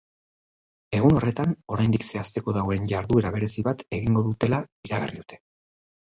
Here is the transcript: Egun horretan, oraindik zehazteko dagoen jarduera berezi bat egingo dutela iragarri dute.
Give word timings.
Egun 0.99 1.17
horretan, 1.17 1.51
oraindik 1.75 2.07
zehazteko 2.07 2.55
dagoen 2.55 2.87
jarduera 2.91 3.31
berezi 3.35 3.65
bat 3.67 3.83
egingo 3.99 4.23
dutela 4.29 4.63
iragarri 4.89 5.21
dute. 5.21 5.39